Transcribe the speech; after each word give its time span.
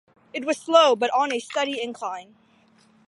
It 0.33 0.45
was 0.45 0.57
slow, 0.57 0.95
but 0.95 1.11
on 1.11 1.31
a 1.31 1.37
steady 1.39 1.79
incline. 1.79 2.35